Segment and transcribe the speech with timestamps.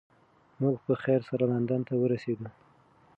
[0.61, 2.47] موږ په خیر سره لندن ته ورسیدو.